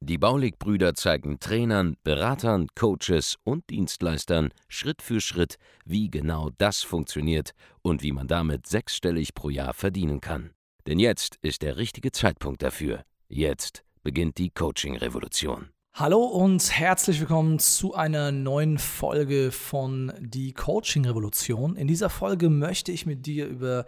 Die 0.00 0.18
Baulig-Brüder 0.18 0.94
zeigen 0.94 1.40
Trainern, 1.40 1.96
Beratern, 2.04 2.68
Coaches 2.74 3.36
und 3.44 3.68
Dienstleistern 3.70 4.50
Schritt 4.68 5.02
für 5.02 5.20
Schritt, 5.20 5.56
wie 5.84 6.10
genau 6.10 6.50
das 6.58 6.82
funktioniert 6.82 7.52
und 7.82 8.02
wie 8.02 8.12
man 8.12 8.28
damit 8.28 8.66
sechsstellig 8.66 9.34
pro 9.34 9.50
Jahr 9.50 9.74
verdienen 9.74 10.20
kann. 10.20 10.50
Denn 10.86 10.98
jetzt 10.98 11.36
ist 11.42 11.62
der 11.62 11.76
richtige 11.76 12.12
Zeitpunkt 12.12 12.62
dafür. 12.62 13.02
Jetzt 13.28 13.84
beginnt 14.02 14.38
die 14.38 14.50
Coaching-Revolution. 14.50 15.68
Hallo 15.94 16.24
und 16.24 16.70
herzlich 16.70 17.18
willkommen 17.18 17.58
zu 17.58 17.92
einer 17.92 18.30
neuen 18.30 18.78
Folge 18.78 19.50
von 19.50 20.12
Die 20.20 20.52
Coaching 20.52 21.04
Revolution. 21.04 21.74
In 21.74 21.88
dieser 21.88 22.08
Folge 22.08 22.50
möchte 22.50 22.92
ich 22.92 23.04
mit 23.04 23.26
dir 23.26 23.48
über 23.48 23.84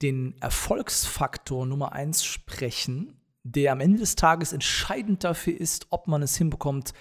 den 0.00 0.36
Erfolgsfaktor 0.40 1.66
Nummer 1.66 1.92
1 1.92 2.24
sprechen, 2.24 3.20
der 3.52 3.72
am 3.72 3.80
Ende 3.80 3.98
des 3.98 4.16
Tages 4.16 4.52
entscheidend 4.52 5.24
dafür 5.24 5.58
ist, 5.58 5.86
ob 5.90 6.06
man 6.06 6.22
es 6.22 6.36
hinbekommt, 6.36 6.92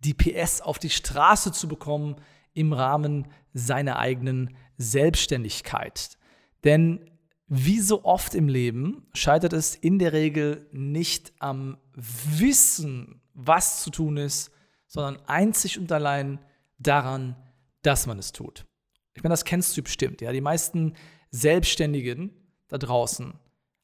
die 0.00 0.14
PS 0.14 0.60
auf 0.60 0.78
die 0.78 0.90
Straße 0.90 1.52
zu 1.52 1.66
bekommen 1.68 2.16
im 2.52 2.72
Rahmen 2.72 3.26
seiner 3.52 3.98
eigenen 3.98 4.56
Selbstständigkeit. 4.76 6.18
Denn 6.62 7.10
wie 7.46 7.80
so 7.80 8.04
oft 8.04 8.34
im 8.34 8.48
Leben 8.48 9.06
scheitert 9.14 9.52
es 9.52 9.74
in 9.74 9.98
der 9.98 10.12
Regel 10.12 10.68
nicht 10.72 11.32
am 11.38 11.78
Wissen, 11.94 13.20
was 13.34 13.82
zu 13.82 13.90
tun 13.90 14.16
ist, 14.16 14.50
sondern 14.86 15.18
einzig 15.26 15.78
und 15.78 15.90
allein 15.90 16.38
daran, 16.78 17.36
dass 17.82 18.06
man 18.06 18.18
es 18.18 18.32
tut. 18.32 18.66
Ich 19.14 19.22
meine, 19.22 19.32
das 19.32 19.44
kennst 19.44 19.76
du 19.76 19.82
bestimmt. 19.82 20.20
Ja? 20.20 20.32
Die 20.32 20.40
meisten 20.40 20.94
Selbstständigen 21.30 22.30
da 22.68 22.78
draußen 22.78 23.34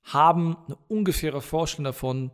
haben 0.03 0.56
eine 0.67 0.77
ungefähre 0.89 1.41
Vorstellung 1.41 1.84
davon, 1.84 2.31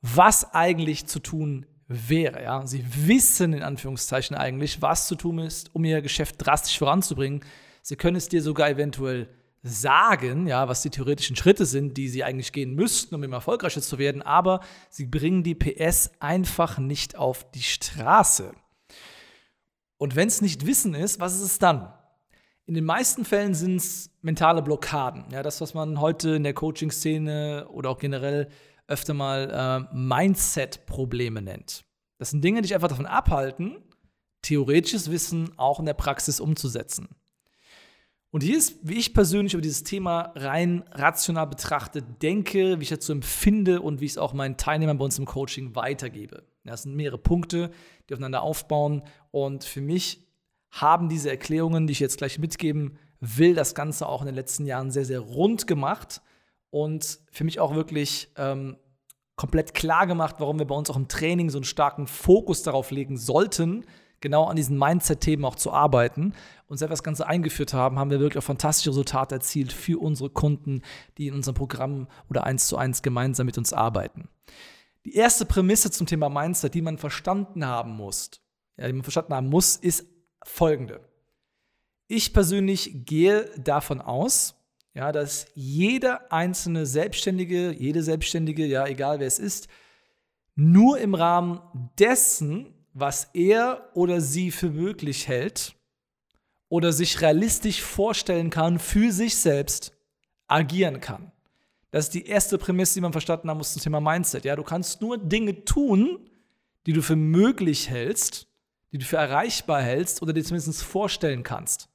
was 0.00 0.52
eigentlich 0.54 1.06
zu 1.06 1.18
tun 1.18 1.66
wäre. 1.88 2.42
Ja? 2.42 2.66
Sie 2.66 2.84
wissen 3.06 3.52
in 3.52 3.62
Anführungszeichen 3.62 4.36
eigentlich, 4.36 4.82
was 4.82 5.06
zu 5.06 5.14
tun 5.14 5.38
ist, 5.38 5.74
um 5.74 5.84
ihr 5.84 6.02
Geschäft 6.02 6.36
drastisch 6.38 6.78
voranzubringen. 6.78 7.44
Sie 7.82 7.96
können 7.96 8.16
es 8.16 8.28
dir 8.28 8.42
sogar 8.42 8.70
eventuell 8.70 9.28
sagen, 9.62 10.46
ja, 10.46 10.68
was 10.68 10.82
die 10.82 10.90
theoretischen 10.90 11.36
Schritte 11.36 11.64
sind, 11.64 11.96
die 11.96 12.08
sie 12.08 12.22
eigentlich 12.22 12.52
gehen 12.52 12.74
müssten, 12.74 13.14
um 13.14 13.22
immer 13.22 13.36
erfolgreicher 13.36 13.80
zu 13.80 13.98
werden, 13.98 14.20
aber 14.20 14.60
sie 14.90 15.06
bringen 15.06 15.42
die 15.42 15.54
PS 15.54 16.10
einfach 16.20 16.78
nicht 16.78 17.16
auf 17.16 17.50
die 17.50 17.62
Straße. 17.62 18.52
Und 19.96 20.16
wenn 20.16 20.28
es 20.28 20.42
nicht 20.42 20.66
Wissen 20.66 20.94
ist, 20.94 21.18
was 21.18 21.34
ist 21.34 21.40
es 21.40 21.58
dann? 21.58 21.92
In 22.66 22.74
den 22.74 22.84
meisten 22.84 23.26
Fällen 23.26 23.54
sind 23.54 23.76
es 23.76 24.10
mentale 24.22 24.62
Blockaden. 24.62 25.24
Ja, 25.30 25.42
das, 25.42 25.60
was 25.60 25.74
man 25.74 26.00
heute 26.00 26.30
in 26.30 26.44
der 26.44 26.54
Coaching-Szene 26.54 27.68
oder 27.68 27.90
auch 27.90 27.98
generell 27.98 28.48
öfter 28.86 29.12
mal 29.12 29.88
äh, 29.92 29.94
Mindset-Probleme 29.94 31.42
nennt. 31.42 31.84
Das 32.18 32.30
sind 32.30 32.42
Dinge, 32.42 32.62
die 32.62 32.68
dich 32.68 32.74
einfach 32.74 32.88
davon 32.88 33.06
abhalten, 33.06 33.82
theoretisches 34.40 35.10
Wissen 35.10 35.50
auch 35.58 35.78
in 35.78 35.86
der 35.86 35.94
Praxis 35.94 36.40
umzusetzen. 36.40 37.08
Und 38.30 38.42
hier 38.42 38.56
ist, 38.56 38.78
wie 38.82 38.98
ich 38.98 39.14
persönlich 39.14 39.54
über 39.54 39.60
dieses 39.60 39.84
Thema 39.84 40.32
rein 40.34 40.84
rational 40.90 41.46
betrachtet 41.46 42.22
denke, 42.22 42.80
wie 42.80 42.82
ich 42.82 42.88
dazu 42.88 43.12
empfinde 43.12 43.80
und 43.80 44.00
wie 44.00 44.06
ich 44.06 44.12
es 44.12 44.18
auch 44.18 44.32
meinen 44.32 44.56
Teilnehmern 44.56 44.98
bei 44.98 45.04
uns 45.04 45.18
im 45.18 45.24
Coaching 45.24 45.76
weitergebe. 45.76 46.44
Das 46.64 46.82
sind 46.82 46.96
mehrere 46.96 47.18
Punkte, 47.18 47.70
die 48.08 48.14
aufeinander 48.14 48.42
aufbauen. 48.42 49.02
Und 49.30 49.64
für 49.64 49.80
mich 49.80 50.23
haben 50.74 51.08
diese 51.08 51.30
Erklärungen, 51.30 51.86
die 51.86 51.92
ich 51.92 52.00
jetzt 52.00 52.18
gleich 52.18 52.38
mitgeben 52.38 52.98
will, 53.20 53.54
das 53.54 53.74
Ganze 53.74 54.08
auch 54.08 54.22
in 54.22 54.26
den 54.26 54.34
letzten 54.34 54.66
Jahren 54.66 54.90
sehr, 54.90 55.04
sehr 55.04 55.20
rund 55.20 55.66
gemacht 55.66 56.20
und 56.70 57.20
für 57.30 57.44
mich 57.44 57.60
auch 57.60 57.74
wirklich 57.74 58.32
ähm, 58.36 58.76
komplett 59.36 59.74
klar 59.74 60.06
gemacht, 60.06 60.36
warum 60.38 60.58
wir 60.58 60.66
bei 60.66 60.74
uns 60.74 60.90
auch 60.90 60.96
im 60.96 61.08
Training 61.08 61.48
so 61.50 61.58
einen 61.58 61.64
starken 61.64 62.06
Fokus 62.06 62.62
darauf 62.62 62.90
legen 62.90 63.16
sollten, 63.16 63.84
genau 64.20 64.46
an 64.46 64.56
diesen 64.56 64.78
Mindset-Themen 64.78 65.44
auch 65.44 65.54
zu 65.54 65.72
arbeiten. 65.72 66.34
Und 66.66 66.78
seit 66.78 66.88
wir 66.88 66.94
das 66.94 67.02
Ganze 67.02 67.26
eingeführt 67.26 67.74
haben, 67.74 67.98
haben 67.98 68.10
wir 68.10 68.20
wirklich 68.20 68.42
auch 68.42 68.46
fantastische 68.46 68.90
Resultate 68.90 69.36
erzielt 69.36 69.72
für 69.72 70.00
unsere 70.00 70.30
Kunden, 70.30 70.82
die 71.18 71.28
in 71.28 71.34
unserem 71.34 71.54
Programm 71.54 72.08
oder 72.28 72.44
eins 72.44 72.66
zu 72.66 72.76
eins 72.76 73.02
gemeinsam 73.02 73.46
mit 73.46 73.58
uns 73.58 73.72
arbeiten. 73.72 74.28
Die 75.04 75.14
erste 75.14 75.44
Prämisse 75.44 75.90
zum 75.90 76.06
Thema 76.06 76.28
Mindset, 76.28 76.74
die 76.74 76.82
man 76.82 76.98
verstanden 76.98 77.64
haben 77.66 77.96
muss, 77.96 78.30
ja, 78.76 78.86
die 78.86 78.92
man 78.92 79.02
verstanden 79.02 79.34
haben 79.34 79.48
muss, 79.48 79.76
ist 79.76 80.06
folgende. 80.44 81.00
Ich 82.06 82.32
persönlich 82.32 83.04
gehe 83.06 83.50
davon 83.56 84.00
aus, 84.00 84.54
ja, 84.94 85.10
dass 85.10 85.46
jeder 85.54 86.30
einzelne 86.32 86.86
Selbstständige, 86.86 87.72
jede 87.72 88.02
Selbstständige, 88.02 88.66
ja, 88.66 88.86
egal 88.86 89.18
wer 89.18 89.26
es 89.26 89.38
ist, 89.38 89.68
nur 90.54 90.98
im 90.98 91.14
Rahmen 91.14 91.60
dessen, 91.98 92.74
was 92.92 93.30
er 93.34 93.90
oder 93.94 94.20
sie 94.20 94.52
für 94.52 94.70
möglich 94.70 95.26
hält 95.26 95.74
oder 96.68 96.92
sich 96.92 97.20
realistisch 97.20 97.82
vorstellen 97.82 98.50
kann, 98.50 98.78
für 98.78 99.10
sich 99.10 99.36
selbst 99.36 99.92
agieren 100.46 101.00
kann. 101.00 101.32
Das 101.90 102.06
ist 102.06 102.14
die 102.14 102.26
erste 102.26 102.58
Prämisse, 102.58 102.94
die 102.94 103.00
man 103.00 103.12
verstanden 103.12 103.50
haben 103.50 103.58
muss 103.58 103.72
zum 103.72 103.82
Thema 103.82 104.00
Mindset. 104.00 104.44
Ja, 104.44 104.56
du 104.56 104.62
kannst 104.62 105.00
nur 105.00 105.18
Dinge 105.18 105.64
tun, 105.64 106.18
die 106.86 106.92
du 106.92 107.02
für 107.02 107.16
möglich 107.16 107.90
hältst 107.90 108.48
die 108.94 108.98
du 108.98 109.04
für 109.04 109.16
erreichbar 109.16 109.82
hältst 109.82 110.22
oder 110.22 110.32
dir 110.32 110.44
zumindest 110.44 110.84
vorstellen 110.84 111.42
kannst. 111.42 111.88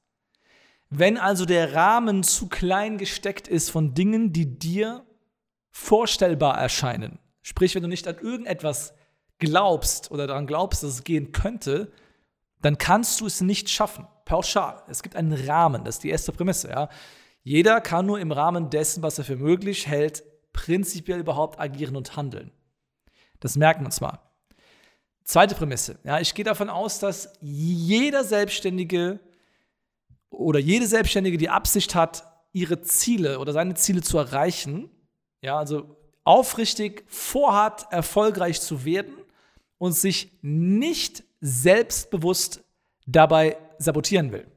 Wenn 0.90 1.16
also 1.16 1.46
der 1.46 1.72
Rahmen 1.72 2.22
zu 2.22 2.46
klein 2.46 2.98
gesteckt 2.98 3.48
ist 3.48 3.70
von 3.70 3.94
Dingen, 3.94 4.34
die 4.34 4.58
dir 4.58 5.06
vorstellbar 5.70 6.58
erscheinen, 6.58 7.18
sprich, 7.40 7.74
wenn 7.74 7.82
du 7.82 7.88
nicht 7.88 8.06
an 8.06 8.18
irgendetwas 8.18 8.92
glaubst 9.38 10.10
oder 10.10 10.26
daran 10.26 10.46
glaubst, 10.46 10.82
dass 10.82 10.90
es 10.90 11.04
gehen 11.04 11.32
könnte, 11.32 11.90
dann 12.60 12.76
kannst 12.76 13.18
du 13.22 13.26
es 13.26 13.40
nicht 13.40 13.70
schaffen. 13.70 14.06
Pauschal. 14.26 14.82
Es 14.86 15.02
gibt 15.02 15.16
einen 15.16 15.32
Rahmen, 15.32 15.84
das 15.84 15.94
ist 15.94 16.04
die 16.04 16.10
erste 16.10 16.32
Prämisse. 16.32 16.68
Ja? 16.68 16.90
Jeder 17.42 17.80
kann 17.80 18.04
nur 18.04 18.20
im 18.20 18.30
Rahmen 18.30 18.68
dessen, 18.68 19.02
was 19.02 19.16
er 19.16 19.24
für 19.24 19.36
möglich 19.36 19.86
hält, 19.86 20.22
prinzipiell 20.52 21.20
überhaupt 21.20 21.60
agieren 21.60 21.96
und 21.96 22.14
handeln. 22.16 22.52
Das 23.38 23.56
merken 23.56 23.80
wir 23.80 23.86
uns 23.86 24.02
mal. 24.02 24.18
Zweite 25.30 25.54
Prämisse. 25.54 25.96
Ja, 26.02 26.18
ich 26.18 26.34
gehe 26.34 26.44
davon 26.44 26.68
aus, 26.68 26.98
dass 26.98 27.34
jeder 27.40 28.24
Selbstständige 28.24 29.20
oder 30.28 30.58
jede 30.58 30.88
Selbstständige 30.88 31.38
die 31.38 31.48
Absicht 31.48 31.94
hat, 31.94 32.24
ihre 32.52 32.82
Ziele 32.82 33.38
oder 33.38 33.52
seine 33.52 33.74
Ziele 33.74 34.02
zu 34.02 34.18
erreichen. 34.18 34.90
Ja, 35.40 35.56
also 35.56 35.96
aufrichtig 36.24 37.04
vorhat, 37.06 37.86
erfolgreich 37.92 38.60
zu 38.60 38.84
werden 38.84 39.14
und 39.78 39.92
sich 39.92 40.32
nicht 40.42 41.22
selbstbewusst 41.40 42.64
dabei 43.06 43.56
sabotieren 43.78 44.32
will. 44.32 44.48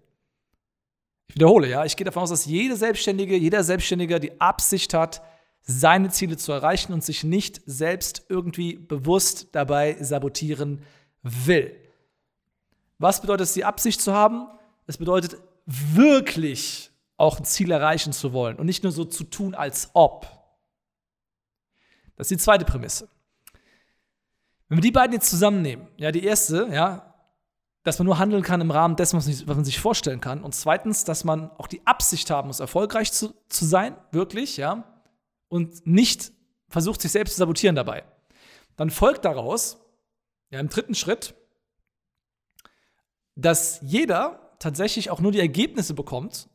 Ich 1.27 1.35
wiederhole, 1.35 1.69
ja, 1.69 1.85
ich 1.85 1.95
gehe 1.95 2.05
davon 2.05 2.23
aus, 2.23 2.31
dass 2.31 2.47
jede 2.47 2.75
Selbstständige, 2.75 3.37
jeder 3.37 3.63
Selbstständige 3.63 4.19
die 4.19 4.41
Absicht 4.41 4.95
hat, 4.95 5.21
seine 5.63 6.09
Ziele 6.09 6.37
zu 6.37 6.51
erreichen 6.51 6.93
und 6.93 7.03
sich 7.03 7.23
nicht 7.23 7.61
selbst 7.65 8.25
irgendwie 8.27 8.75
bewusst 8.75 9.47
dabei 9.53 9.97
sabotieren 10.01 10.83
will. 11.21 11.75
Was 12.99 13.21
bedeutet 13.21 13.47
es, 13.47 13.53
die 13.53 13.65
Absicht 13.65 14.01
zu 14.01 14.13
haben? 14.13 14.47
Es 14.87 14.97
bedeutet 14.97 15.37
wirklich 15.65 16.91
auch 17.15 17.39
ein 17.39 17.45
Ziel 17.45 17.71
erreichen 17.71 18.11
zu 18.11 18.33
wollen 18.33 18.57
und 18.57 18.65
nicht 18.65 18.83
nur 18.83 18.91
so 18.91 19.05
zu 19.05 19.23
tun, 19.23 19.55
als 19.55 19.89
ob. 19.93 20.27
Das 22.17 22.25
ist 22.25 22.31
die 22.31 22.43
zweite 22.43 22.65
Prämisse. 22.65 23.07
Wenn 24.67 24.77
wir 24.79 24.83
die 24.83 24.91
beiden 24.91 25.13
jetzt 25.13 25.29
zusammennehmen, 25.29 25.87
ja, 25.97 26.11
die 26.11 26.23
erste, 26.23 26.67
ja, 26.71 27.13
dass 27.83 27.99
man 27.99 28.05
nur 28.05 28.19
handeln 28.19 28.43
kann 28.43 28.61
im 28.61 28.71
Rahmen 28.71 28.95
dessen, 28.95 29.17
was 29.17 29.45
man 29.45 29.65
sich 29.65 29.79
vorstellen 29.79 30.21
kann. 30.21 30.41
Und 30.41 30.55
zweitens, 30.55 31.03
dass 31.03 31.23
man 31.23 31.51
auch 31.51 31.67
die 31.67 31.85
Absicht 31.85 32.29
haben 32.29 32.47
muss, 32.47 32.59
erfolgreich 32.59 33.11
zu, 33.11 33.33
zu 33.49 33.65
sein, 33.65 33.95
wirklich, 34.11 34.57
ja 34.57 34.92
und 35.53 35.85
nicht 35.85 36.31
versucht, 36.67 36.99
sich 36.99 37.11
selbst 37.11 37.33
zu 37.33 37.37
sabotieren 37.37 37.75
dabei. 37.75 38.03
Dann 38.75 38.89
folgt 38.89 39.23
daraus, 39.23 39.77
ja, 40.49 40.59
im 40.59 40.67
dritten 40.67 40.95
Schritt, 40.95 41.35
dass 43.35 43.79
jeder 43.83 44.55
tatsächlich 44.57 45.11
auch 45.11 45.19
nur 45.19 45.31
die 45.31 45.39
Ergebnisse 45.39 45.93
bekommt, 45.93 46.49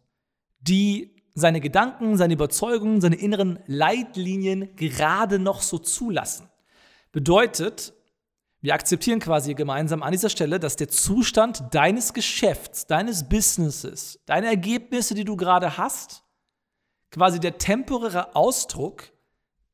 die 0.60 1.14
seine 1.34 1.60
Gedanken, 1.60 2.16
seine 2.16 2.34
Überzeugungen, 2.34 3.00
seine 3.00 3.14
inneren 3.14 3.60
Leitlinien 3.66 4.74
gerade 4.74 5.38
noch 5.38 5.62
so 5.62 5.78
zulassen. 5.78 6.48
Bedeutet, 7.12 7.94
Wir 8.60 8.74
akzeptieren 8.74 9.20
quasi 9.20 9.54
gemeinsam 9.54 10.02
an 10.02 10.10
dieser 10.10 10.30
Stelle, 10.30 10.58
dass 10.58 10.74
der 10.74 10.88
Zustand 10.88 11.62
deines 11.72 12.12
Geschäfts, 12.12 12.86
deines 12.86 13.28
Businesses, 13.28 14.18
deine 14.26 14.48
Ergebnisse, 14.48 15.14
die 15.14 15.24
du 15.24 15.36
gerade 15.36 15.78
hast, 15.78 16.24
quasi 17.10 17.40
der 17.40 17.58
temporäre 17.58 18.34
Ausdruck 18.36 19.10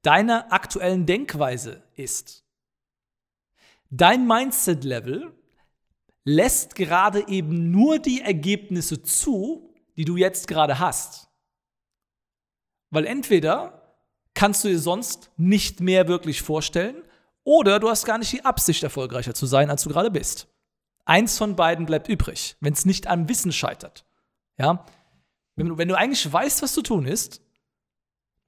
deiner 0.03 0.53
aktuellen 0.53 1.07
Denkweise 1.07 1.83
ist. 1.95 2.45
Dein 3.91 4.27
Mindset-Level 4.27 5.33
lässt 6.25 6.75
gerade 6.75 7.29
eben 7.29 7.71
nur 7.71 7.99
die 7.99 8.21
Ergebnisse 8.21 9.03
zu, 9.03 9.75
die 9.97 10.05
du 10.05 10.17
jetzt 10.17 10.49
gerade 10.49 10.79
hast. 10.79 11.29
Weil 12.91 13.07
entweder 13.07 13.97
kannst 14.35 14.65
du 14.65 14.69
dir 14.69 14.79
sonst 14.79 15.31
nicht 15.37 15.81
mehr 15.81 16.09
wirklich 16.09 16.43
vorstellen 16.43 17.03
oder 17.45 17.79
du 17.79 17.89
hast 17.89 18.05
gar 18.05 18.19
nicht 18.19 18.33
die 18.33 18.45
Absicht, 18.45 18.83
erfolgreicher 18.83 19.35
zu 19.35 19.47
sein, 19.47 19.71
als 19.71 19.83
du 19.83 19.91
gerade 19.91 20.11
bist. 20.11 20.49
Eins 21.05 21.37
von 21.37 21.55
beiden 21.55 21.87
bleibt 21.87 22.09
übrig, 22.09 22.57
wenn 22.61 22.73
es 22.73 22.87
nicht 22.87 23.07
am 23.07 23.29
Wissen 23.29 23.53
scheitert. 23.53 24.07
Ja? 24.57 24.87
Wenn 25.57 25.69
du, 25.69 25.79
wenn 25.79 25.89
du 25.89 25.97
eigentlich 25.97 26.31
weißt, 26.31 26.63
was 26.63 26.73
zu 26.73 26.83
tun 26.83 27.07
ist, 27.07 27.41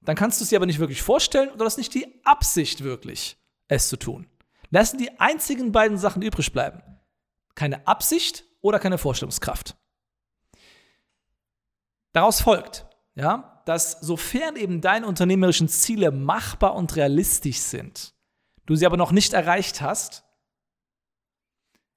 dann 0.01 0.15
kannst 0.15 0.39
du 0.39 0.43
es 0.43 0.49
dir 0.49 0.57
aber 0.57 0.65
nicht 0.65 0.79
wirklich 0.79 1.01
vorstellen 1.01 1.49
oder 1.49 1.65
hast 1.65 1.77
nicht 1.77 1.93
die 1.93 2.21
Absicht 2.23 2.83
wirklich, 2.83 3.37
es 3.67 3.89
zu 3.89 3.97
tun. 3.97 4.27
Das 4.71 4.91
sind 4.91 5.01
die 5.01 5.19
einzigen 5.19 5.71
beiden 5.71 5.97
Sachen, 5.97 6.21
übrig 6.21 6.51
bleiben. 6.51 6.81
Keine 7.55 7.87
Absicht 7.87 8.45
oder 8.61 8.79
keine 8.79 8.97
Vorstellungskraft. 8.97 9.77
Daraus 12.13 12.41
folgt, 12.41 12.85
ja, 13.15 13.61
dass 13.65 13.99
sofern 14.01 14.55
eben 14.55 14.81
deine 14.81 15.07
unternehmerischen 15.07 15.67
Ziele 15.67 16.11
machbar 16.11 16.75
und 16.75 16.95
realistisch 16.95 17.59
sind, 17.59 18.13
du 18.65 18.75
sie 18.75 18.85
aber 18.85 18.97
noch 18.97 19.11
nicht 19.11 19.33
erreicht 19.33 19.81
hast, 19.81 20.23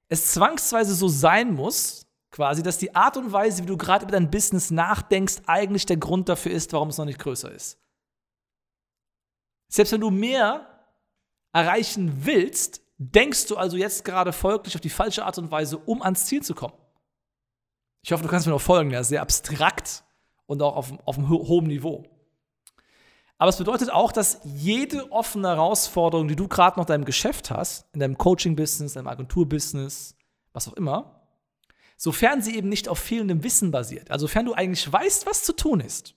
es 0.08 0.32
zwangsweise 0.32 0.94
so 0.94 1.08
sein 1.08 1.54
muss, 1.54 2.06
quasi, 2.30 2.62
dass 2.62 2.78
die 2.78 2.94
Art 2.94 3.16
und 3.16 3.32
Weise, 3.32 3.62
wie 3.62 3.66
du 3.66 3.76
gerade 3.76 4.04
über 4.04 4.12
dein 4.12 4.30
Business 4.30 4.70
nachdenkst, 4.70 5.42
eigentlich 5.46 5.86
der 5.86 5.96
Grund 5.96 6.28
dafür 6.28 6.52
ist, 6.52 6.72
warum 6.72 6.88
es 6.88 6.98
noch 6.98 7.04
nicht 7.04 7.18
größer 7.18 7.50
ist. 7.50 7.78
Selbst 9.68 9.92
wenn 9.92 10.00
du 10.00 10.10
mehr 10.10 10.66
erreichen 11.52 12.24
willst, 12.24 12.82
denkst 12.98 13.46
du 13.46 13.56
also 13.56 13.76
jetzt 13.76 14.04
gerade 14.04 14.32
folglich 14.32 14.74
auf 14.74 14.80
die 14.80 14.90
falsche 14.90 15.24
Art 15.24 15.38
und 15.38 15.50
Weise, 15.50 15.78
um 15.78 16.02
ans 16.02 16.26
Ziel 16.26 16.42
zu 16.42 16.54
kommen. 16.54 16.74
Ich 18.02 18.12
hoffe, 18.12 18.22
du 18.22 18.28
kannst 18.28 18.46
mir 18.46 18.52
noch 18.52 18.60
folgen, 18.60 18.90
ja, 18.90 19.02
sehr 19.02 19.22
abstrakt 19.22 20.04
und 20.46 20.62
auch 20.62 20.76
auf, 20.76 20.92
auf 21.04 21.18
einem 21.18 21.28
ho 21.28 21.46
hohen 21.48 21.66
Niveau. 21.66 22.04
Aber 23.38 23.48
es 23.48 23.56
bedeutet 23.56 23.90
auch, 23.90 24.12
dass 24.12 24.40
jede 24.44 25.10
offene 25.12 25.48
Herausforderung, 25.48 26.28
die 26.28 26.36
du 26.36 26.46
gerade 26.46 26.78
noch 26.78 26.86
in 26.86 26.92
deinem 26.92 27.04
Geschäft 27.06 27.50
hast, 27.50 27.86
in 27.94 28.00
deinem 28.00 28.18
Coaching-Business, 28.18 28.94
deinem 28.94 29.08
Agentur-Business, 29.08 30.14
was 30.52 30.68
auch 30.68 30.74
immer, 30.74 31.19
sofern 32.00 32.40
sie 32.40 32.56
eben 32.56 32.70
nicht 32.70 32.88
auf 32.88 32.98
fehlendem 32.98 33.42
Wissen 33.42 33.70
basiert, 33.70 34.10
also 34.10 34.26
sofern 34.26 34.46
du 34.46 34.54
eigentlich 34.54 34.90
weißt, 34.90 35.26
was 35.26 35.44
zu 35.44 35.52
tun 35.52 35.80
ist 35.80 36.14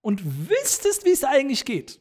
und 0.00 0.48
wüsstest, 0.48 1.04
wie 1.04 1.12
es 1.12 1.22
eigentlich 1.22 1.64
geht, 1.64 2.00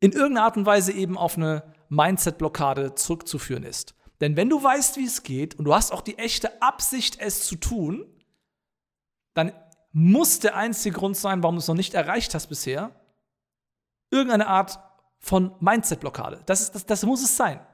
in 0.00 0.12
irgendeiner 0.12 0.44
Art 0.44 0.58
und 0.58 0.66
Weise 0.66 0.92
eben 0.92 1.16
auf 1.16 1.38
eine 1.38 1.74
Mindset-Blockade 1.88 2.94
zurückzuführen 2.96 3.64
ist. 3.64 3.94
Denn 4.20 4.36
wenn 4.36 4.50
du 4.50 4.62
weißt, 4.62 4.98
wie 4.98 5.06
es 5.06 5.22
geht 5.22 5.58
und 5.58 5.64
du 5.64 5.74
hast 5.74 5.90
auch 5.90 6.02
die 6.02 6.18
echte 6.18 6.60
Absicht, 6.60 7.18
es 7.18 7.46
zu 7.46 7.56
tun, 7.56 8.06
dann 9.32 9.52
muss 9.92 10.38
der 10.38 10.54
einzige 10.54 10.96
Grund 10.96 11.16
sein, 11.16 11.42
warum 11.42 11.56
du 11.56 11.60
es 11.60 11.68
noch 11.68 11.74
nicht 11.74 11.94
erreicht 11.94 12.34
hast 12.34 12.48
bisher, 12.48 12.94
irgendeine 14.10 14.48
Art 14.48 14.78
von 15.18 15.54
Mindset-Blockade. 15.60 16.42
Das, 16.44 16.70
das, 16.72 16.84
das 16.84 17.06
muss 17.06 17.22
es 17.22 17.38
sein. 17.38 17.66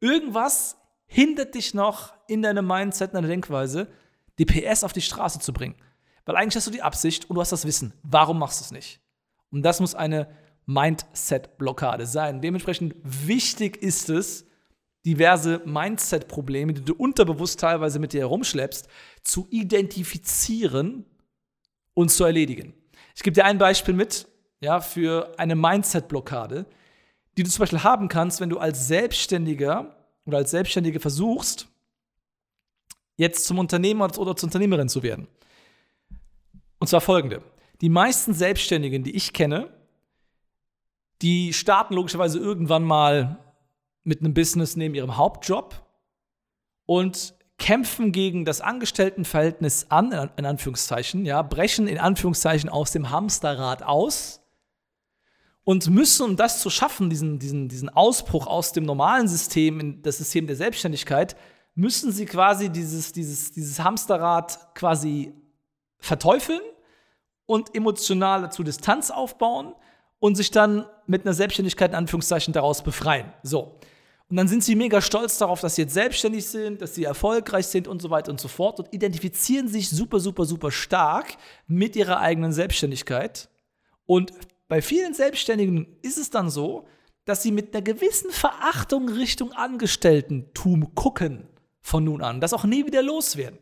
Irgendwas 0.00 0.77
hindert 1.08 1.54
dich 1.54 1.74
noch 1.74 2.12
in 2.28 2.42
deinem 2.42 2.66
Mindset, 2.66 3.10
in 3.10 3.14
deiner 3.14 3.28
Denkweise, 3.28 3.88
die 4.38 4.44
PS 4.44 4.84
auf 4.84 4.92
die 4.92 5.00
Straße 5.00 5.40
zu 5.40 5.52
bringen. 5.52 5.74
Weil 6.24 6.36
eigentlich 6.36 6.56
hast 6.56 6.66
du 6.66 6.70
die 6.70 6.82
Absicht 6.82 7.28
und 7.28 7.34
du 7.34 7.40
hast 7.40 7.50
das 7.50 7.66
Wissen. 7.66 7.94
Warum 8.02 8.38
machst 8.38 8.60
du 8.60 8.64
es 8.64 8.70
nicht? 8.70 9.00
Und 9.50 9.62
das 9.62 9.80
muss 9.80 9.94
eine 9.94 10.28
Mindset-Blockade 10.66 12.06
sein. 12.06 12.42
Dementsprechend 12.42 12.94
wichtig 13.02 13.78
ist 13.82 14.10
es, 14.10 14.44
diverse 15.06 15.62
Mindset-Probleme, 15.64 16.74
die 16.74 16.84
du 16.84 16.94
unterbewusst 16.94 17.58
teilweise 17.60 17.98
mit 17.98 18.12
dir 18.12 18.20
herumschleppst, 18.20 18.88
zu 19.22 19.46
identifizieren 19.50 21.06
und 21.94 22.10
zu 22.10 22.24
erledigen. 22.24 22.74
Ich 23.16 23.22
gebe 23.22 23.34
dir 23.34 23.46
ein 23.46 23.56
Beispiel 23.56 23.94
mit, 23.94 24.28
ja, 24.60 24.80
für 24.80 25.32
eine 25.38 25.56
Mindset-Blockade, 25.56 26.66
die 27.38 27.42
du 27.42 27.48
zum 27.48 27.60
Beispiel 27.60 27.82
haben 27.82 28.08
kannst, 28.08 28.40
wenn 28.40 28.50
du 28.50 28.58
als 28.58 28.86
Selbstständiger 28.86 29.97
oder 30.28 30.38
als 30.38 30.50
Selbstständige 30.50 31.00
versuchst, 31.00 31.68
jetzt 33.16 33.46
zum 33.46 33.58
Unternehmer 33.58 34.04
oder 34.18 34.36
zur 34.36 34.46
Unternehmerin 34.46 34.88
zu 34.88 35.02
werden. 35.02 35.26
Und 36.78 36.86
zwar 36.86 37.00
folgende. 37.00 37.42
Die 37.80 37.88
meisten 37.88 38.34
Selbstständigen, 38.34 39.02
die 39.02 39.16
ich 39.16 39.32
kenne, 39.32 39.72
die 41.22 41.52
starten 41.52 41.94
logischerweise 41.94 42.38
irgendwann 42.38 42.84
mal 42.84 43.38
mit 44.04 44.20
einem 44.20 44.34
Business 44.34 44.76
neben 44.76 44.94
ihrem 44.94 45.16
Hauptjob 45.16 45.84
und 46.86 47.34
kämpfen 47.58 48.12
gegen 48.12 48.44
das 48.44 48.60
Angestelltenverhältnis 48.60 49.86
an, 49.90 50.30
in 50.36 50.46
Anführungszeichen, 50.46 51.24
ja, 51.24 51.42
brechen 51.42 51.88
in 51.88 51.98
Anführungszeichen 51.98 52.70
aus 52.70 52.92
dem 52.92 53.10
Hamsterrad 53.10 53.82
aus 53.82 54.37
und 55.68 55.90
müssen, 55.90 56.22
um 56.22 56.34
das 56.34 56.62
zu 56.62 56.70
schaffen, 56.70 57.10
diesen, 57.10 57.38
diesen, 57.38 57.68
diesen 57.68 57.90
Ausbruch 57.90 58.46
aus 58.46 58.72
dem 58.72 58.84
normalen 58.84 59.28
System 59.28 59.80
in 59.80 60.00
das 60.00 60.16
System 60.16 60.46
der 60.46 60.56
Selbstständigkeit, 60.56 61.36
müssen 61.74 62.10
sie 62.10 62.24
quasi 62.24 62.70
dieses, 62.70 63.12
dieses, 63.12 63.52
dieses 63.52 63.78
Hamsterrad 63.78 64.74
quasi 64.74 65.34
verteufeln 65.98 66.62
und 67.44 67.74
emotional 67.74 68.40
dazu 68.40 68.62
Distanz 68.62 69.10
aufbauen 69.10 69.74
und 70.20 70.36
sich 70.36 70.50
dann 70.50 70.86
mit 71.06 71.26
einer 71.26 71.34
Selbstständigkeit 71.34 71.90
in 71.90 71.96
Anführungszeichen 71.96 72.54
daraus 72.54 72.82
befreien. 72.82 73.30
So. 73.42 73.78
Und 74.30 74.36
dann 74.38 74.48
sind 74.48 74.64
sie 74.64 74.74
mega 74.74 75.02
stolz 75.02 75.36
darauf, 75.36 75.60
dass 75.60 75.74
sie 75.74 75.82
jetzt 75.82 75.92
selbstständig 75.92 76.46
sind, 76.46 76.80
dass 76.80 76.94
sie 76.94 77.04
erfolgreich 77.04 77.66
sind 77.66 77.88
und 77.88 78.00
so 78.00 78.08
weiter 78.08 78.30
und 78.30 78.40
so 78.40 78.48
fort 78.48 78.78
und 78.80 78.94
identifizieren 78.94 79.68
sich 79.68 79.90
super, 79.90 80.18
super, 80.18 80.46
super 80.46 80.70
stark 80.70 81.36
mit 81.66 81.94
ihrer 81.94 82.20
eigenen 82.20 82.52
Selbstständigkeit. 82.54 83.50
Und 84.06 84.32
bei 84.68 84.82
vielen 84.82 85.14
Selbstständigen 85.14 85.98
ist 86.02 86.18
es 86.18 86.30
dann 86.30 86.50
so, 86.50 86.86
dass 87.24 87.42
sie 87.42 87.52
mit 87.52 87.74
einer 87.74 87.82
gewissen 87.82 88.30
Verachtung 88.30 89.08
Richtung 89.08 89.52
Angestelltentum 89.52 90.94
gucken 90.94 91.48
von 91.80 92.04
nun 92.04 92.22
an, 92.22 92.40
das 92.40 92.52
auch 92.52 92.64
nie 92.64 92.86
wieder 92.86 93.02
loswerden. 93.02 93.58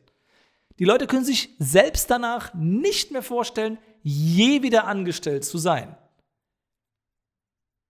Die 0.79 0.85
Leute 0.85 1.07
können 1.07 1.25
sich 1.25 1.55
selbst 1.59 2.11
danach 2.11 2.53
nicht 2.55 3.11
mehr 3.11 3.23
vorstellen, 3.23 3.79
je 4.03 4.63
wieder 4.63 4.87
angestellt 4.87 5.45
zu 5.45 5.59
sein. 5.59 5.97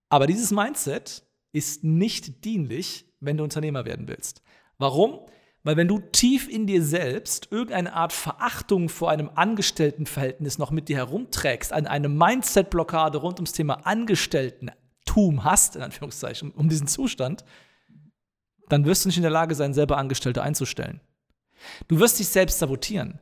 Aber 0.09 0.27
dieses 0.27 0.51
Mindset 0.51 1.25
ist 1.53 1.83
nicht 1.85 2.45
dienlich, 2.45 3.07
wenn 3.21 3.37
du 3.37 3.45
Unternehmer 3.45 3.85
werden 3.85 4.09
willst. 4.09 4.43
Warum? 4.79 5.27
Weil 5.67 5.77
wenn 5.77 5.89
du 5.89 5.99
tief 5.99 6.49
in 6.49 6.69
dir 6.69 6.81
selbst 6.81 7.49
irgendeine 7.51 7.93
Art 7.93 8.13
Verachtung 8.13 8.89
vor 8.89 9.11
einem 9.11 9.33
Angestelltenverhältnis 9.35 10.59
noch 10.59 10.71
mit 10.71 10.89
dir 10.89 10.95
herumträgst, 10.95 11.73
an 11.73 11.89
eine 11.89 12.09
Mindset-Blockade 12.09 13.19
rund 13.19 13.41
ums 13.41 13.51
Thema 13.51 13.85
Angestelltentum 13.85 15.43
hast, 15.43 15.75
in 15.75 15.83
Anführungszeichen, 15.83 16.53
um 16.53 16.69
diesen 16.69 16.87
Zustand, 16.87 17.45
dann 18.69 18.85
wirst 18.85 19.05
du 19.05 19.09
nicht 19.09 19.17
in 19.17 19.25
der 19.25 19.33
Lage 19.33 19.57
sein, 19.57 19.75
selber 19.75 19.99
Angestellte 19.99 20.41
einzustellen. 20.41 21.01
Du 21.89 21.99
wirst 21.99 22.21
dich 22.21 22.29
selbst 22.29 22.61
sabotieren. 22.61 23.19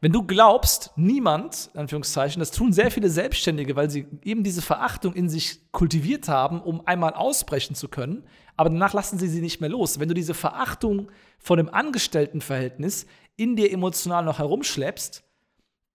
Wenn 0.00 0.12
du 0.12 0.22
glaubst, 0.22 0.92
niemand, 0.96 1.70
in 1.72 1.80
Anführungszeichen, 1.80 2.40
das 2.40 2.50
tun 2.50 2.72
sehr 2.72 2.90
viele 2.90 3.08
Selbstständige, 3.08 3.76
weil 3.76 3.90
sie 3.90 4.06
eben 4.22 4.44
diese 4.44 4.62
Verachtung 4.62 5.14
in 5.14 5.28
sich 5.28 5.60
kultiviert 5.72 6.28
haben, 6.28 6.60
um 6.60 6.86
einmal 6.86 7.14
ausbrechen 7.14 7.74
zu 7.74 7.88
können, 7.88 8.24
aber 8.56 8.70
danach 8.70 8.92
lassen 8.92 9.18
sie 9.18 9.28
sie 9.28 9.40
nicht 9.40 9.60
mehr 9.60 9.70
los. 9.70 9.98
Wenn 9.98 10.08
du 10.08 10.14
diese 10.14 10.34
Verachtung 10.34 11.10
vor 11.38 11.56
dem 11.56 11.72
Angestelltenverhältnis 11.72 13.06
in 13.36 13.56
dir 13.56 13.72
emotional 13.72 14.24
noch 14.24 14.38
herumschleppst, 14.38 15.22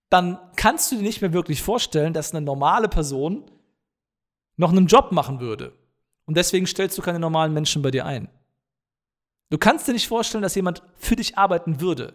dann 0.10 0.40
kannst 0.56 0.92
du 0.92 0.98
dir 0.98 1.04
nicht 1.04 1.22
mehr 1.22 1.34
wirklich 1.34 1.62
vorstellen, 1.62 2.14
dass 2.14 2.34
eine 2.34 2.46
normale 2.46 2.90
Person 2.90 3.50
noch 4.58 4.72
einen 4.72 4.88
Job 4.88 5.12
machen 5.12 5.40
würde. 5.40 5.74
Und 6.26 6.38
deswegen 6.38 6.68
stellst 6.68 6.98
du 6.98 7.02
keine 7.02 7.20
normalen 7.20 7.54
Menschen 7.54 7.82
bei 7.82 7.92
dir 7.92 8.06
ein. 8.06 8.30
Du 9.50 9.58
kannst 9.58 9.88
dir 9.88 9.94
nicht 9.94 10.08
vorstellen, 10.08 10.42
dass 10.42 10.56
jemand 10.56 10.84
für 10.96 11.16
dich 11.16 11.38
arbeiten 11.38 11.82
würde. 11.82 12.14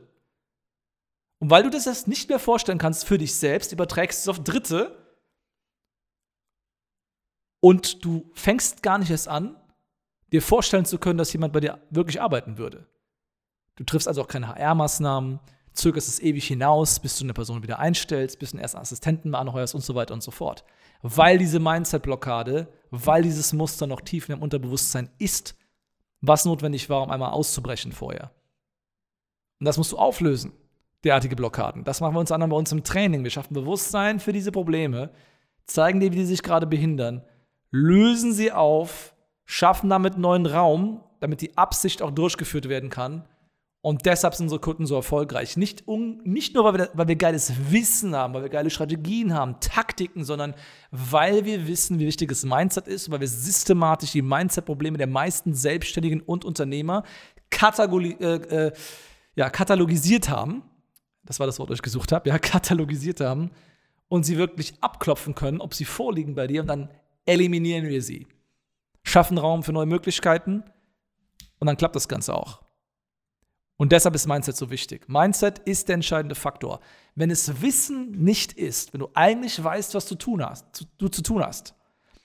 Und 1.47 1.51
weil 1.51 1.63
du 1.63 1.71
das 1.71 1.85
jetzt 1.85 2.09
nicht 2.09 2.29
mehr 2.29 2.41
vorstellen 2.41 2.79
kannst 2.79 3.05
für 3.05 3.19
dich 3.19 3.37
selbst, 3.37 3.71
überträgst 3.71 4.27
du 4.27 4.33
es 4.33 4.37
auf 4.37 4.43
Dritte 4.43 4.99
und 7.61 8.05
du 8.05 8.29
fängst 8.35 8.83
gar 8.83 8.99
nicht 8.99 9.13
erst 9.13 9.29
an, 9.29 9.55
dir 10.33 10.43
vorstellen 10.43 10.87
zu 10.87 10.99
können, 10.99 11.19
dass 11.19 11.33
jemand 11.33 11.53
bei 11.53 11.61
dir 11.61 11.81
wirklich 11.89 12.21
arbeiten 12.21 12.59
würde. 12.59 12.89
Du 13.77 13.85
triffst 13.85 14.09
also 14.09 14.23
auch 14.23 14.27
keine 14.27 14.49
HR-Maßnahmen, 14.49 15.39
zögerst 15.73 16.09
es 16.09 16.19
ewig 16.19 16.49
hinaus, 16.49 16.99
bis 16.99 17.17
du 17.17 17.23
eine 17.23 17.33
Person 17.33 17.63
wieder 17.63 17.79
einstellst, 17.79 18.41
bis 18.41 18.51
du 18.51 18.57
einen 18.57 18.63
ersten 18.63 18.79
Assistenten 18.79 19.37
anheuerst 19.37 19.77
und 19.77 19.85
so 19.85 19.95
weiter 19.95 20.15
und 20.15 20.25
so 20.25 20.33
fort. 20.33 20.65
Weil 21.03 21.39
diese 21.39 21.61
Mindset-Blockade, 21.61 22.67
weil 22.91 23.23
dieses 23.23 23.53
Muster 23.53 23.87
noch 23.87 24.01
tief 24.01 24.29
in 24.29 24.33
deinem 24.33 24.43
Unterbewusstsein 24.43 25.11
ist, 25.19 25.55
was 26.21 26.45
notwendig 26.45 26.91
war, 26.91 27.05
um 27.05 27.13
einmal 27.13 27.31
auszubrechen 27.31 27.93
vorher. 27.93 28.33
Und 29.61 29.67
das 29.67 29.79
musst 29.79 29.93
du 29.93 29.97
auflösen, 29.97 30.53
derartige 31.07 31.37
Blockaden. 31.37 31.85
Das 31.85 32.01
machen 32.01 32.15
wir 32.15 32.21
uns 32.21 32.33
anderen 32.33 32.51
bei 32.51 32.57
uns 32.57 32.73
im 32.73 32.85
Training. 32.85 33.25
Wir 33.25 33.31
schaffen 33.31 33.55
Bewusstsein 33.55 34.21
für 34.21 34.33
diese 34.33 34.53
Probleme, 34.53 35.11
zeigen 35.65 36.01
dir, 36.01 36.13
wie 36.13 36.17
die 36.17 36.25
sich 36.25 36.43
gerade 36.43 36.67
behindern, 36.67 37.23
lösen 37.71 38.33
sie 38.33 38.53
auf, 38.53 39.15
schaffen 39.45 39.89
damit 39.91 40.19
neuen 40.19 40.47
Raum, 40.47 41.01
damit 41.21 41.41
die 41.41 41.57
Absicht 41.57 42.03
auch 42.03 42.11
durchgeführt 42.11 42.69
werden 42.69 42.91
kann 42.91 43.25
und 43.87 44.05
deshalb 44.05 44.35
sind 44.35 44.47
unsere 44.47 44.61
Kunden 44.61 44.85
so 44.85 44.97
erfolgreich. 44.97 45.57
Nicht, 45.57 45.87
um, 45.87 46.21
nicht 46.25 46.57
nur, 46.57 46.65
weil 46.65 46.77
wir, 46.77 46.91
weil 46.95 47.07
wir 47.07 47.15
geiles 47.15 47.53
Wissen 47.71 48.17
haben, 48.17 48.35
weil 48.35 48.43
wir 48.43 48.49
geile 48.49 48.69
Strategien 48.69 49.33
haben, 49.33 49.61
Taktiken, 49.61 50.25
sondern 50.25 50.55
weil 50.91 51.45
wir 51.45 51.69
wissen, 51.69 52.01
wie 52.01 52.07
wichtig 52.09 52.31
das 52.31 52.45
Mindset 52.45 52.89
ist, 52.89 53.13
weil 53.13 53.21
wir 53.21 53.29
systematisch 53.29 54.11
die 54.11 54.23
Mindset-Probleme 54.23 54.99
der 54.99 55.07
meisten 55.07 55.55
Selbstständigen 55.55 56.21
und 56.21 56.45
Unternehmer 56.45 57.05
äh, 57.53 58.25
äh, 58.25 58.73
ja, 59.37 59.51
katalogisiert 59.51 60.31
haben. 60.31 60.65
Das 61.27 61.41
war 61.41 61.47
das 61.47 61.59
Wort, 61.59 61.71
das 61.71 61.79
ich 61.79 61.83
gesucht 61.83 62.13
habe. 62.13 62.29
Ja, 62.29 62.39
katalogisiert 62.41 63.21
haben 63.21 63.51
und 64.09 64.25
sie 64.25 64.39
wirklich 64.39 64.75
abklopfen 64.81 65.35
können, 65.35 65.61
ob 65.61 65.75
sie 65.75 65.85
vorliegen 65.85 66.35
bei 66.35 66.47
dir 66.47 66.63
und 66.63 66.69
dann 66.69 66.91
eliminieren 67.27 67.89
wir 67.89 68.03
sie. 68.03 68.27
Schaffen 69.03 69.39
Raum 69.39 69.63
für 69.63 69.73
neue 69.73 69.87
Möglichkeiten 69.87 70.65
und 71.59 71.67
dann 71.67 71.77
klappt 71.77 71.97
das 71.97 72.09
Ganze 72.09 72.35
auch. 72.35 72.63
Und 73.77 73.93
deshalb 73.93 74.15
ist 74.15 74.27
Mindset 74.27 74.57
so 74.57 74.71
wichtig. 74.71 75.09
Mindset 75.09 75.59
ist 75.61 75.89
der 75.89 75.97
entscheidende 75.97 76.35
Faktor. 76.35 76.81
Wenn 77.15 77.31
es 77.31 77.61
Wissen 77.61 78.11
nicht 78.13 78.55
ist, 78.55 78.93
wenn 78.93 79.01
du 79.01 79.11
eigentlich 79.15 79.63
weißt, 79.63 79.95
was 79.95 80.07
du, 80.07 80.15
tun 80.15 80.45
hast, 80.45 80.75
zu, 80.75 80.85
du 80.97 81.09
zu 81.09 81.23
tun 81.23 81.45
hast, 81.45 81.75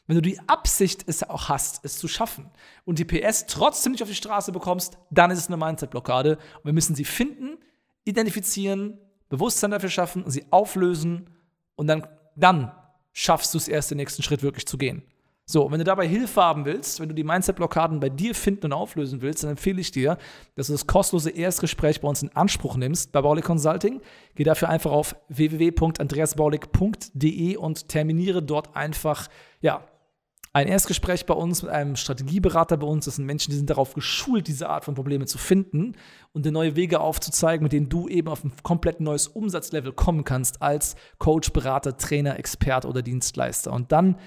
wenn 0.08 0.16
du 0.16 0.22
die 0.22 0.40
Absicht 0.48 1.04
es 1.08 1.24
auch 1.24 1.50
hast, 1.50 1.84
es 1.84 1.98
zu 1.98 2.08
schaffen 2.08 2.50
und 2.86 3.00
die 3.00 3.06
PS 3.06 3.46
trotzdem 3.48 3.92
nicht 3.92 4.02
auf 4.02 4.10
die 4.10 4.16
Straße 4.16 4.52
bekommst, 4.52 4.98
dann 5.10 5.32
ist 5.32 5.40
es 5.40 5.48
eine 5.48 5.58
Mindset-Blockade. 5.58 6.38
Und 6.38 6.66
wir 6.66 6.74
müssen 6.74 6.96
sie 6.96 7.06
finden, 7.06 7.58
identifizieren, 8.06 8.98
Bewusstsein 9.30 9.72
dafür 9.72 9.90
schaffen, 9.90 10.24
sie 10.28 10.46
auflösen 10.52 11.30
und 11.76 11.88
dann, 11.88 12.06
dann 12.36 12.72
schaffst 13.14 13.54
du 13.54 13.58
es 13.58 13.68
erst, 13.68 13.92
den 13.92 13.98
nächsten 13.98 14.24
Schritt 14.24 14.44
wirklich 14.44 14.66
zu 14.66 14.78
gehen. 14.78 15.04
So, 15.46 15.70
wenn 15.70 15.80
du 15.80 15.84
dabei 15.84 16.08
Hilfe 16.08 16.42
haben 16.42 16.64
willst, 16.64 17.02
wenn 17.02 17.10
du 17.10 17.16
die 17.16 17.26
Mindset-Blockaden 17.26 18.00
bei 18.00 18.08
dir 18.10 18.34
finden 18.36 18.68
und 18.68 18.74
auflösen 18.74 19.22
willst, 19.22 19.44
dann 19.44 19.52
empfehle 19.52 19.82
ich 19.82 19.92
dir, 19.92 20.18
dass 20.56 20.68
du 20.68 20.74
das 20.74 20.88
kostenlose 20.88 21.30
Erstgespräch 21.30 22.00
bei 22.00 22.08
uns 22.08 22.24
in 22.24 22.34
Anspruch 22.36 22.78
nimmst 22.78 23.12
bei 23.12 23.22
Baulig 23.22 23.44
Consulting. 23.44 24.00
Geh 24.36 24.46
dafür 24.46 24.70
einfach 24.70 24.92
auf 24.92 25.18
www.andreasbaulig.de 25.28 27.58
und 27.58 27.90
terminiere 27.90 28.42
dort 28.42 28.78
einfach, 28.78 29.28
ja, 29.60 29.86
ein 30.54 30.68
Erstgespräch 30.68 31.26
bei 31.26 31.34
uns 31.34 31.64
mit 31.64 31.72
einem 31.72 31.96
Strategieberater 31.96 32.76
bei 32.76 32.86
uns. 32.86 33.06
Das 33.06 33.16
sind 33.16 33.26
Menschen, 33.26 33.52
die 33.52 33.58
sind 33.58 33.70
darauf 33.70 33.94
geschult, 33.94 34.48
diese 34.48 34.70
Art 34.70 34.84
von 34.84 34.96
Probleme 34.96 35.26
zu 35.26 35.38
finden 35.38 35.94
und 36.34 36.46
dir 36.46 36.52
neue 36.52 36.76
Wege 36.76 37.00
aufzuzeigen, 37.00 37.64
mit 37.64 37.72
denen 37.72 37.88
du 37.88 38.10
eben 38.10 38.28
auf 38.28 38.44
ein 38.44 38.52
komplett 38.62 39.00
neues 39.00 39.28
Umsatzlevel 39.28 39.94
kommen 39.94 40.26
kannst 40.26 40.62
als 40.62 40.96
Coach, 41.20 41.52
Berater, 41.52 41.96
Trainer, 41.98 42.38
Experte 42.38 42.88
oder 42.90 43.02
Dienstleister. 43.02 43.72
Und 43.72 43.94
dann 43.94 44.18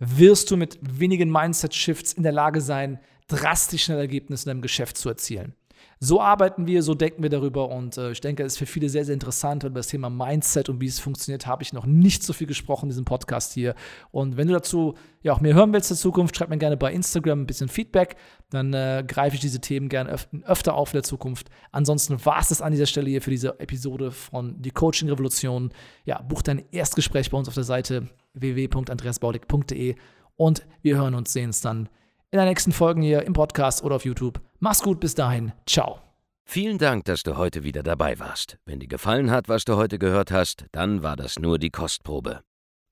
wirst 0.00 0.50
du 0.50 0.56
mit 0.56 0.78
wenigen 0.82 1.30
Mindset-Shifts 1.30 2.14
in 2.14 2.24
der 2.24 2.32
Lage 2.32 2.60
sein, 2.60 2.98
drastisch 3.28 3.84
schnelle 3.84 4.00
Ergebnisse 4.00 4.46
in 4.46 4.56
deinem 4.56 4.62
Geschäft 4.62 4.96
zu 4.96 5.08
erzielen. 5.08 5.54
So 5.98 6.20
arbeiten 6.20 6.66
wir, 6.66 6.82
so 6.82 6.94
denken 6.94 7.22
wir 7.22 7.28
darüber 7.28 7.68
und 7.68 7.98
äh, 7.98 8.12
ich 8.12 8.22
denke, 8.22 8.42
es 8.42 8.54
ist 8.54 8.58
für 8.58 8.66
viele 8.66 8.88
sehr, 8.88 9.04
sehr 9.04 9.12
interessant. 9.12 9.64
Und 9.64 9.72
über 9.72 9.80
das 9.80 9.88
Thema 9.88 10.08
Mindset 10.08 10.70
und 10.70 10.80
wie 10.80 10.86
es 10.86 10.98
funktioniert, 10.98 11.46
habe 11.46 11.62
ich 11.62 11.74
noch 11.74 11.84
nicht 11.84 12.22
so 12.22 12.32
viel 12.32 12.46
gesprochen 12.46 12.86
in 12.86 12.90
diesem 12.90 13.04
Podcast 13.04 13.52
hier. 13.52 13.74
Und 14.10 14.38
wenn 14.38 14.48
du 14.48 14.54
dazu 14.54 14.94
ja 15.22 15.34
auch 15.34 15.40
mehr 15.40 15.52
hören 15.54 15.72
willst 15.74 15.90
in 15.90 15.98
Zukunft, 15.98 16.36
schreib 16.36 16.48
mir 16.48 16.56
gerne 16.56 16.78
bei 16.78 16.90
Instagram 16.92 17.42
ein 17.42 17.46
bisschen 17.46 17.68
Feedback. 17.68 18.16
Dann 18.48 18.72
äh, 18.72 19.04
greife 19.06 19.34
ich 19.34 19.40
diese 19.40 19.60
Themen 19.60 19.90
gerne 19.90 20.10
öf 20.10 20.28
öfter 20.44 20.74
auf 20.74 20.92
in 20.94 20.98
der 20.98 21.02
Zukunft. 21.02 21.50
Ansonsten 21.70 22.24
war 22.24 22.40
es 22.40 22.48
das 22.48 22.62
an 22.62 22.72
dieser 22.72 22.86
Stelle 22.86 23.10
hier 23.10 23.20
für 23.20 23.30
diese 23.30 23.60
Episode 23.60 24.10
von 24.10 24.60
Die 24.62 24.70
Coaching 24.70 25.10
Revolution. 25.10 25.70
Ja, 26.06 26.22
buch 26.22 26.40
dein 26.40 26.64
Erstgespräch 26.70 27.30
bei 27.30 27.36
uns 27.36 27.48
auf 27.48 27.54
der 27.54 27.64
Seite 27.64 28.08
www.andreasbaulig.de 28.32 29.96
und 30.36 30.66
wir 30.80 30.96
hören 30.96 31.14
uns, 31.14 31.32
sehen 31.32 31.48
uns 31.48 31.60
dann 31.60 31.90
in 32.32 32.38
den 32.38 32.48
nächsten 32.48 32.72
Folgen 32.72 33.02
hier 33.02 33.24
im 33.24 33.32
Podcast 33.32 33.82
oder 33.82 33.96
auf 33.96 34.04
YouTube. 34.04 34.40
Mach's 34.60 34.82
gut, 34.82 35.00
bis 35.00 35.14
dahin. 35.14 35.52
Ciao. 35.66 35.98
Vielen 36.44 36.78
Dank, 36.78 37.04
dass 37.04 37.22
du 37.22 37.36
heute 37.36 37.64
wieder 37.64 37.82
dabei 37.82 38.18
warst. 38.18 38.56
Wenn 38.64 38.80
dir 38.80 38.88
gefallen 38.88 39.30
hat, 39.30 39.48
was 39.48 39.64
du 39.64 39.76
heute 39.76 39.98
gehört 39.98 40.30
hast, 40.30 40.64
dann 40.72 41.02
war 41.02 41.16
das 41.16 41.38
nur 41.38 41.58
die 41.58 41.70
Kostprobe. 41.70 42.40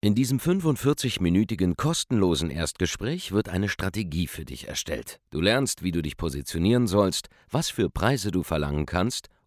In 0.02 0.16
diesem 0.16 0.40
45-minütigen 0.40 1.76
kostenlosen 1.76 2.52
Erstgespräch 2.52 3.34
wird 3.34 3.50
eine 3.50 3.68
Strategie 3.68 4.28
für 4.28 4.46
dich 4.46 4.70
erstellt. 4.70 5.20
Du 5.30 5.42
lernst, 5.42 5.84
wie 5.84 5.92
du 5.92 6.02
dich 6.02 6.16
positionieren 6.16 6.88
sollst, 6.88 7.28
was 7.50 7.70
für 7.70 7.90
Preise 7.90 8.32
du 8.32 8.44
verlangen 8.44 8.86
kannst 8.86 9.28